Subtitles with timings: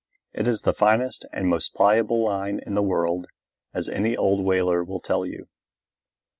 [0.33, 3.27] It is the finest and most pliable line in the world,
[3.71, 5.47] as any old whaler will tell you.